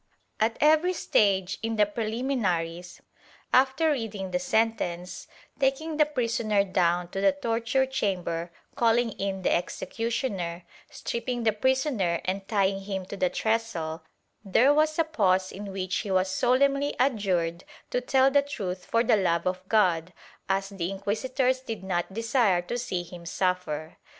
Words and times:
* 0.23 0.27
At 0.39 0.57
every 0.59 0.93
stage 0.93 1.59
in 1.61 1.75
the 1.75 1.85
preliminaries, 1.85 3.03
after 3.53 3.91
reading 3.91 4.31
the 4.31 4.39
sentence, 4.39 5.27
taking 5.59 5.97
the 5.97 6.07
prisoner 6.07 6.63
down 6.63 7.09
to 7.09 7.21
the 7.21 7.33
torture 7.33 7.85
chamber, 7.85 8.51
calling 8.73 9.11
in 9.19 9.43
the 9.43 9.53
executioner, 9.53 10.63
stripping 10.89 11.43
the 11.43 11.51
prisoner 11.51 12.19
and 12.25 12.47
tying 12.47 12.79
him 12.81 13.05
to 13.05 13.15
the 13.15 13.29
trestle, 13.29 14.01
there 14.43 14.73
was 14.73 14.97
a 14.97 15.03
pause 15.03 15.51
in 15.51 15.71
which 15.71 15.97
he 15.97 16.09
was 16.09 16.31
solemnly 16.31 16.95
adjured 16.99 17.63
to 17.91 18.01
tell 18.01 18.31
the 18.31 18.41
truth 18.41 18.87
for 18.87 19.03
the 19.03 19.15
love 19.17 19.45
of 19.45 19.61
God, 19.69 20.13
as 20.49 20.69
the 20.69 20.89
inquisitors 20.89 21.59
did 21.59 21.83
not 21.83 22.11
desire 22.11 22.63
to 22.63 22.79
see 22.79 23.03
him 23.03 23.23
suffer. 23.27 23.97